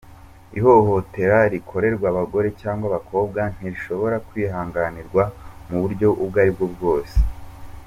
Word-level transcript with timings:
Ihohotera 0.57 1.37
rikorerwa 1.53 2.05
abagore 2.13 2.47
cyangwa 2.61 2.85
abakobwa 2.89 3.39
ntirishobora 3.55 4.15
kwihanganirwa 4.27 5.23
mu 5.69 5.77
buryo 5.81 6.07
ubwo 6.23 6.37
ari 6.43 6.51
bwo 6.55 6.67
bwose. 6.73 7.17